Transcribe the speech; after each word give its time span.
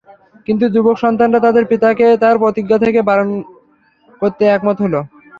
কিন্তু 0.47 0.65
যুবক 0.73 0.95
সন্তানরা 1.03 1.39
তাদের 1.45 1.63
পিতাকে 1.71 2.05
তাঁর 2.23 2.35
প্রতিজ্ঞা 2.41 2.77
থেকে 2.83 2.99
বারণ 3.09 3.29
করতে 4.21 4.43
একমত 4.47 4.77
হল। 4.83 4.95